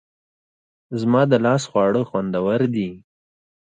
زما 0.99 1.21
د 1.31 1.33
لاس 1.45 1.63
خواړه 1.71 2.01
خوندور 2.09 2.61
دي 2.75 2.89